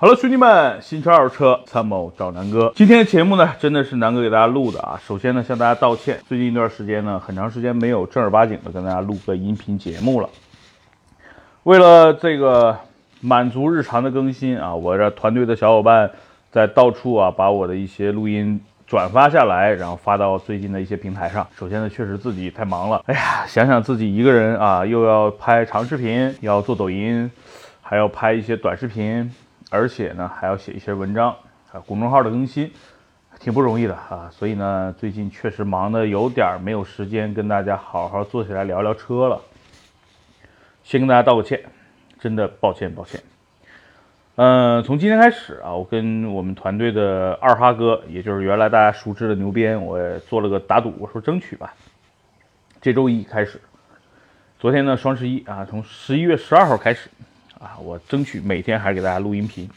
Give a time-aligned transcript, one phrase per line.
[0.00, 2.72] Hello，兄弟们，新车二手车参谋找南哥。
[2.76, 4.96] 今天的节目呢，真的是南哥给大家录的啊。
[5.04, 10.30] 首先呢，向大家道歉，最近一段时间呢，很长时间没有正儿八经的跟大家录个音频节目了。
[11.64, 12.78] 为了这个
[13.20, 16.08] 满足日常的更新啊，我这团队的小伙伴
[16.52, 21.44] 在到处啊把我的一些录音转发下来，然后发到最近的一些平台上。
[21.58, 27.28] 首先呢，确实自己太忙了，哎呀，想想自己一个人啊，又要拍长视频，要做抖音，
[27.82, 29.28] 还要拍一些短视频。
[29.70, 31.30] 而且呢，还要写一些文章
[31.72, 32.72] 啊，公众号的更新，
[33.38, 34.30] 挺不容易的啊。
[34.32, 39.40] 所以呢，最近确实忙的有点没有时间跟大家好好坐下来聊聊车了。
[40.82, 41.62] 先跟大家道个歉，
[42.18, 43.22] 真的抱歉抱歉。
[44.36, 51.74] 嗯，从今天开始啊，我跟我们团队的二哈哥，也就是原来大家熟知的牛鞭，我做了个打赌，我说争取吧。
[52.80, 53.60] 这周一开始，
[54.58, 57.10] 昨天呢双十一啊，从十一月十二号开始。
[57.58, 59.68] 啊，我争取每天还是给大家录音频，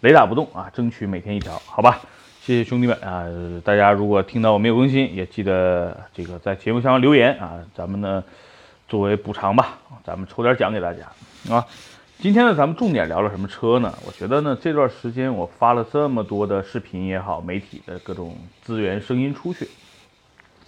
[0.00, 2.00] 雷打不动啊，争取每天一条，好吧？
[2.42, 3.24] 谢谢兄弟们啊！
[3.64, 8.22] 大家如果听到我没有更新，也记得这个在节目下方留言啊，咱们呢
[8.86, 11.10] 作为补偿吧，咱们抽点奖给大家
[11.54, 11.66] 啊。
[12.18, 13.96] 今天呢，咱们重点聊了什么车呢？
[14.06, 19.66] 我觉得呢，这段时间我发了这么多的视频也好，媒体的各种资源声音出去，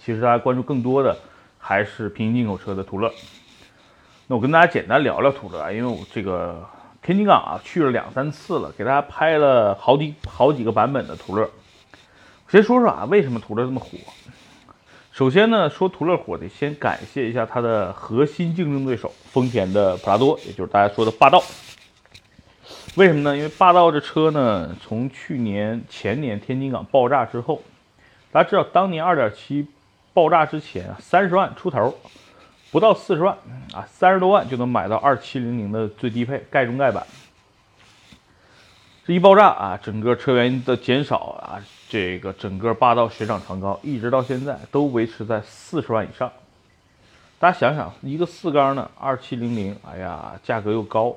[0.03, 1.15] 其实大家关注更多的
[1.59, 3.13] 还是平行进口车的途乐。
[4.29, 6.61] 那我跟大家简单聊聊途乐啊，因为我这个
[7.01, 11.49] 天津港啊去了两三次了，给大家拍了好几好几个版本的途乐。
[12.49, 13.97] 先说说啊，为什么途乐这么火？
[15.13, 21.41] 首先呢，说途乐火得先感谢一下它的核心竞争对手丰田的普拉多，也就是大家说的霸道。
[22.97, 23.37] 为什么呢？
[23.37, 27.61] 因为霸道这车呢，从去年前年天津港爆炸之后，
[28.33, 29.67] 大家知道当年2.7
[30.13, 31.97] 爆炸之前，三十万出头。
[32.71, 33.37] 不到四十万
[33.73, 37.05] 啊，三十多万就能买到二七零零的最低配盖中盖版。
[39.05, 46.29] 这一爆炸啊，整个车源的减少啊，这个整个霸道雪涨船高，一直到现在都维持在四十万以上。
[47.39, 51.15] 大家想想，一个四缸的二七零零，哎呀，价格又高，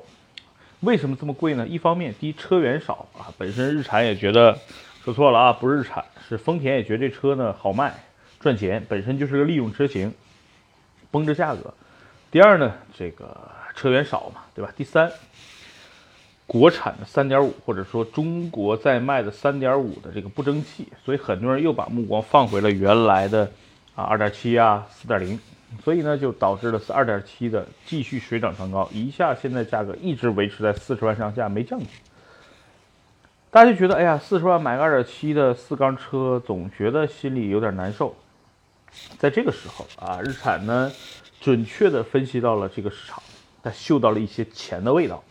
[0.81, 1.67] 为什么这么贵呢？
[1.67, 4.57] 一方面，第一车源少啊，本身日产也觉得
[5.03, 7.93] 说错了啊，不是日产，是丰田也觉得这车呢好卖
[8.39, 10.15] 赚钱，本身就是个利用车型。
[11.11, 11.73] 绷着价格。
[12.31, 13.37] 第二呢，这个
[13.75, 14.73] 车源少嘛，对吧？
[14.77, 15.11] 第三，
[16.47, 23.51] 国产的三点五或者说中国在卖的三点五的这个不争气，所以很多人又把目光放回了原来的
[23.95, 25.39] 啊二点七啊四点零，
[25.83, 31.87] 所以呢就导致了二点七的继续水涨船高，一下现在价格一直维持在四十万上下没降去。
[33.51, 38.15] 大家就觉得哎呀，四十万买个二点七的四缸车，总觉得心里有点难受。
[39.19, 40.91] 在这个时候啊，日产呢，
[41.41, 43.23] 准确的分析到了这个市场，
[43.63, 45.23] 它嗅到了一些钱的味道。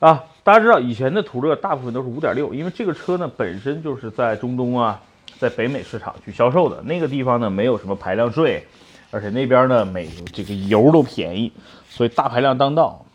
[0.00, 5.00] 啊，大家知道以前的途乐大部分都是五点六，因为这个车呢本身就是在中东啊，
[5.38, 8.66] 在北美市场去销售的，那个地方呢没有什么排量税，
[9.10, 11.50] 而且那边呢每这个油都便宜，
[11.88, 13.06] 所以大排量当道，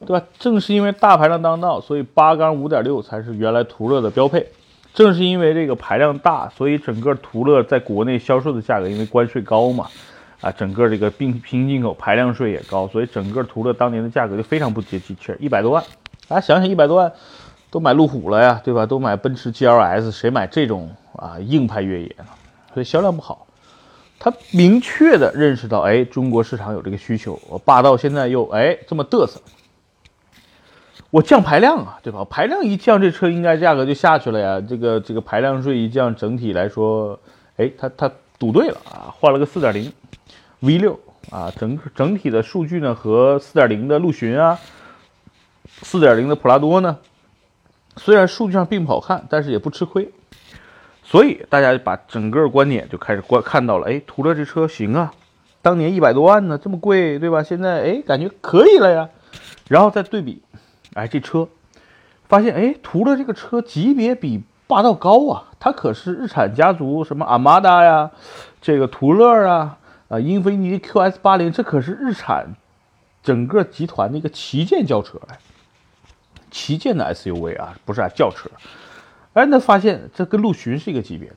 [0.00, 0.26] 对吧？
[0.38, 4.46] 正是因为大排量当道，所以八缸五点六才是原来途乐的标配。
[4.96, 9.88] 正是因为这个排量大，所以整个途乐在国内销售的价格，因为关税高嘛，
[10.40, 15.84] 啊，整个这个并平行进口排量税也高，所以整个途乐当年的价格就非常不接地气，一百多万。
[16.26, 17.12] 大家想想，一百多万
[17.70, 18.86] 都买路虎了呀，对吧？
[18.86, 22.24] 都买奔驰 GLS，谁买这种啊硬派越野呢？
[22.72, 23.46] 所以销量不好。
[24.18, 29.38] 他明确的认识到，哎，中国市场有这个需求，霸道现在又哎这么嘚瑟。
[31.16, 32.26] 我降排量啊，对吧？
[32.28, 34.60] 排量一降，这车应该价格就下去了呀。
[34.60, 37.18] 这个这个排量税一降，整体来说，
[37.56, 39.90] 哎，他他赌对了啊，换了个四点零
[40.60, 41.00] V 六
[41.30, 44.58] 啊，整整体的数据呢和四点零的陆巡啊，
[45.80, 46.98] 四点零的普拉多呢，
[47.96, 50.12] 虽然数据上并不好看，但是也不吃亏。
[51.02, 55.14] 所以大家把整个观点就开始观看到了，哎，途乐这车行啊，
[55.62, 57.42] 当年一百多万呢，这么贵，对吧？
[57.42, 59.08] 现在哎，感觉可以了呀。
[59.68, 60.42] 然后再对比。
[60.96, 61.46] 哎，这车
[62.26, 65.44] 发现哎，途乐这个车级别比霸道高啊！
[65.60, 68.10] 它可是日产家族什么阿玛达呀，
[68.60, 69.78] 这个途乐啊，
[70.08, 72.46] 啊，英菲尼迪 QS 八零，这可是日产
[73.22, 75.38] 整个集团的一个旗舰轿车哎，
[76.50, 78.50] 旗舰的 SUV 啊，不是啊轿车。
[79.34, 81.36] 哎，那发现这跟陆巡是一个级别的，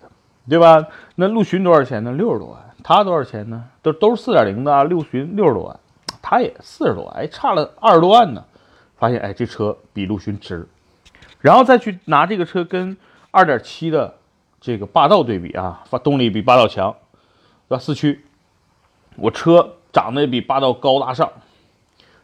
[0.49, 0.87] 对吧？
[1.15, 2.13] 那陆巡多少钱呢？
[2.13, 2.57] 六十多万。
[2.81, 3.65] 它多少钱呢？
[3.81, 5.79] 都都是四点零的啊，陆巡六十多万，
[6.21, 8.41] 它也四十多万，哎，差了二十多万呢。
[8.99, 10.67] 发现哎，这车比陆巡值，
[11.39, 12.95] 然后再去拿这个车跟
[13.31, 14.13] 二点七的
[14.59, 16.93] 这个霸道对比啊，发动力比霸道强，
[17.69, 17.79] 对吧？
[17.79, 18.25] 四驱，
[19.15, 21.31] 我车长得也比霸道高大上，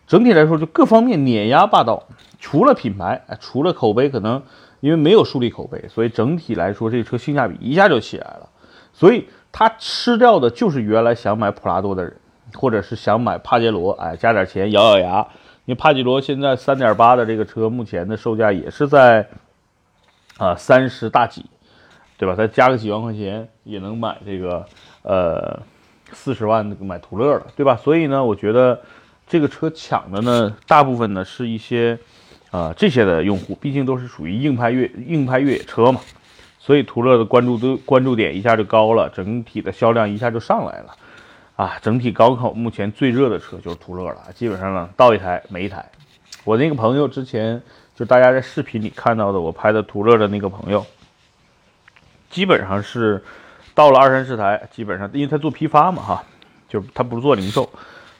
[0.05, 2.03] 整体来说就各方面碾压霸道，
[2.39, 4.43] 除了品牌，除了口碑，可能
[4.81, 8.49] 因为没有树立口碑，所以整体来说这车性价比一下就起来了。
[8.91, 12.17] 所以它吃掉的就是原来想买普拉多的人，
[12.53, 15.27] 或者是想买帕杰罗，哎，加点钱咬咬牙。
[15.65, 19.27] 因为帕杰罗现在三点八的这个车，目前的售价也是在
[20.37, 21.45] 啊三十大几，
[22.17, 22.35] 对吧？
[22.35, 24.63] 再加个几万块钱也能买这个
[25.01, 25.59] 呃
[26.11, 27.75] 四十万买途乐了，对吧？
[27.75, 28.79] 所以呢，我觉得
[29.27, 31.97] 这个车抢的呢，大部分呢是一些
[32.51, 35.99] 啊这些的用户，毕竟都是属于硬派越硬派越野车嘛，
[36.59, 40.95] 所以途乐的关注度关注点一下就高了，整体的销量一下就上来了。
[41.55, 45.85] 啊，整体港口目前最热的车就是途乐了，基本上呢到一台没一台。
[46.43, 47.61] 我那个朋友之前
[47.95, 50.85] 就大家在视频里看到的我拍的途乐的那个朋友，
[52.29, 53.23] 基本上是
[53.73, 56.23] 到了二三十台，基本上因为他做批发嘛哈，
[56.67, 57.69] 就他不做零售，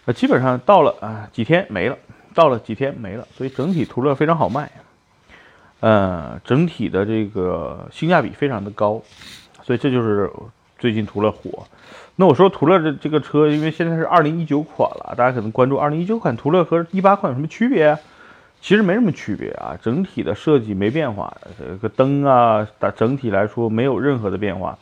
[0.05, 1.97] 那基本上到了啊几天没了，
[2.33, 4.71] 到了几天没了，所以整体途乐非常好卖，
[5.81, 9.01] 呃，整体的这个性价比非常的高，
[9.61, 10.31] 所以这就是
[10.85, 11.65] 最近途乐火。
[12.15, 17.97] 那我说途乐这这个车，因为现在是二零一九款了，大家可能关注二零一九款途乐和一八款有什么区别？
[18.61, 24.77] 其实没什么区别啊，整体的设计没变化，这个灯啊，打整体来说没有任何的变化。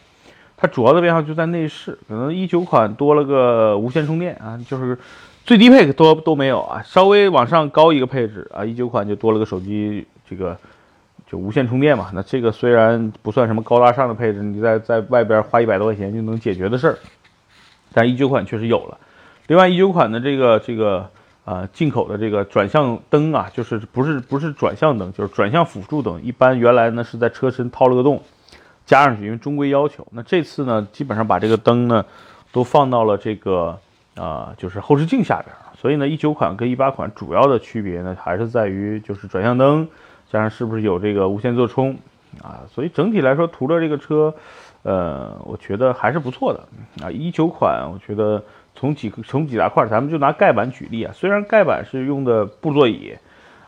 [0.58, 5.00] 它主要的变化就在内饰，可能一九款多了个无线充电啊，就是
[5.46, 10.58] 最低配都都没有啊，稍微往上高一个配置啊，一九款就多了个手机这个
[11.34, 12.12] 就无线充电嘛。
[12.14, 16.98] 那这个虽然不算什么高大上的配置，你在在外边花一百多块钱就能解决的事儿。
[17.92, 19.00] 但一九款确实有了，
[19.48, 21.10] 另外一九款的这个这个
[21.44, 26.22] 啊进口的这个转向灯啊，就是不是不是转向灯，就是转向辅助灯。
[26.22, 28.22] 一般原来呢是在车身掏了个洞，
[28.86, 30.06] 加上去，因为中规要求。
[30.12, 32.06] 那这次呢，基本上把这个灯呢
[32.52, 33.80] 都放到了这个
[34.16, 35.56] 啊就是后视镜下边。
[35.80, 39.88] 所以呢，一九款跟一八款主要的区别呢，还是在于就是转向灯，
[40.34, 41.96] 加上是不是有这个无线座充
[42.42, 42.68] 啊。
[42.74, 44.34] 所以整体来说，途乐这个车。
[44.86, 46.60] 呃，我觉得还是不错的
[47.02, 47.10] 啊。
[47.10, 48.44] 一九款，我觉得
[48.76, 51.14] 从几从几大块，咱们就拿盖板举例啊。
[51.16, 53.14] 虽然盖板是用的布座椅，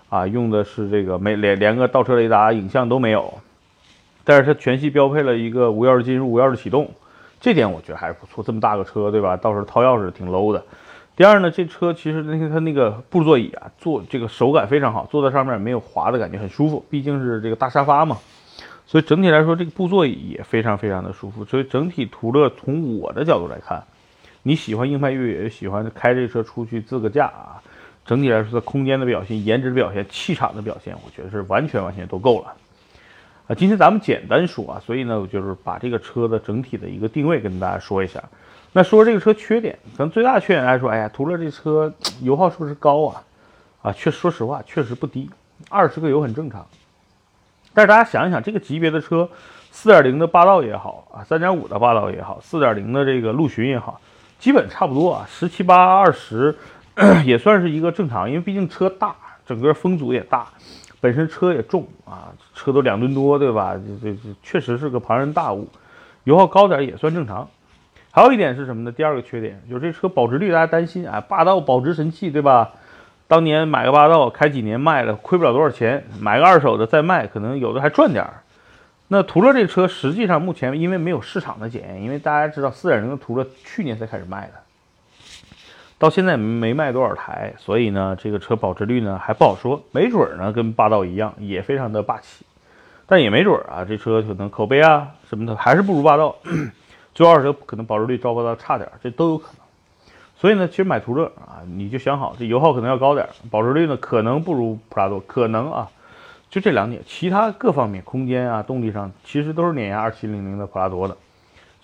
[0.10, 3.34] 啊，用的是这个没连连个倒车雷达、影像都没有，
[4.26, 6.92] 但是它全系标配了一个无钥匙进入、无钥匙启动，
[7.40, 8.44] 这点我觉得还是不错。
[8.44, 9.38] 这么大个车，对吧？
[9.38, 10.62] 到时候掏钥匙挺 low 的。
[11.16, 16.86] 第二呢，这车其实那个它那个布座椅啊，坐这个手感非常好，坐在上面没有滑的感觉，很舒服。
[16.90, 18.18] 毕竟是这个大沙发嘛。
[18.86, 21.46] 所以整体来说，这个布座椅也非常非常的舒服。
[21.46, 23.82] 所以整体途乐从我的角度来看，
[24.44, 27.64] 你喜欢硬派越野，喜欢开这车出去自个驾啊，
[28.06, 32.54] 整体来说，它空间的表现、颜值的表现、气场的表现，我觉得是完全完全都够了。
[33.48, 38.24] 啊，今天咱们简单说啊，所以呢，我就是把这个车的整体的一个定位跟大家说一下。
[38.74, 43.22] 那说这个车缺点，可能最大的缺点来说，哎呀，途乐这车油耗是不是高啊？
[43.84, 45.30] 啊，确说实话，确实不低，
[45.70, 46.66] 二十个油很正常。
[47.74, 49.30] 但是大家想一想，这个级别的车，
[49.72, 54.02] 四点零的霸道也好啊，三点五的霸道也好，四点零的这个陆巡也好，
[54.40, 56.56] 基本差不多啊，十七八二十
[57.24, 59.16] 也算是一个正常，因为毕竟车大，
[59.46, 60.48] 整个风阻也大，
[61.06, 63.76] 本身车也重啊，车都两吨多，对吧？
[63.76, 65.68] 这这这确实是个庞然大物，
[66.24, 67.48] 油耗高点也算正常。
[68.10, 68.92] 还有一点是什么呢？
[68.92, 72.72] 第二个缺点就是这车保值率，大家担心啊，霸道保值神器，对吧？
[73.28, 76.04] 当年买个霸道开几年卖了，亏不了多少钱。
[76.20, 78.42] 买个二手的再卖，可能有的还赚点儿。
[79.10, 84.54] 那途乐这车实际上目前因为没有市场的检验，因为大家知道四点零的途乐去年才开始卖的，
[85.98, 89.82] 到现在没卖多少台，所以呢这个车保值率呢还不好说。
[89.92, 92.46] 没准儿呢跟霸道一样，也非常的霸气，
[93.08, 96.36] 但也没准儿啊这车可能口碑啊什么的还是不如霸道，
[97.16, 99.56] 最二手车可能保值率照霸道差点，这都有可能。
[100.38, 105.90] 所以呢，其实买途乐啊，你就想好，这油耗可能要高点，保值率呢可能不如普拉多，可能啊，
[106.50, 111.16] 就这两点，其他各方面空间啊、动力上，其实都是碾压二七零零的普拉多的。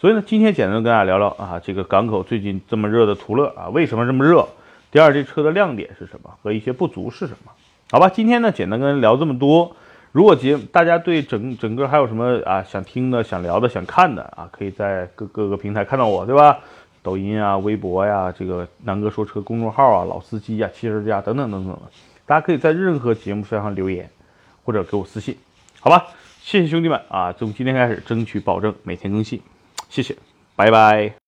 [0.02, 4.48] 所以呢，今天简单跟大家聊聊啊，这个港口最近这么热的途乐啊，为什么这么热？
[4.90, 6.32] 第二，这车的亮点是什么？
[6.42, 7.52] 和一些不足是什么？
[7.92, 9.76] 好吧，今天呢，简单跟聊这么多。
[10.12, 16.58] 如果节大家对整整个还有什么啊想听的、想聊的、想看的啊，可以在各各个平台看到我，对吧？
[17.04, 21.82] 抖音啊，微博呀，这个南哥说车公众号啊，老司机呀，汽车之家等等等等的，
[22.26, 24.10] 大家可以在任何节目上留言，
[24.66, 25.38] 或者给我私信，
[25.80, 26.08] 好吧？
[26.42, 29.40] 谢谢兄弟们啊，从今天开始争取保证每天更新，
[29.92, 30.16] 谢谢，
[30.56, 31.14] 拜拜。